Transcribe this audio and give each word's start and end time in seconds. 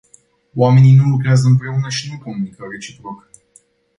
Oamenii 0.55 0.95
nu 0.95 1.07
lucrează 1.07 1.47
împreună 1.47 1.89
și 1.89 2.11
nu 2.11 2.23
comunică 2.23 2.65
reciproc. 2.71 3.29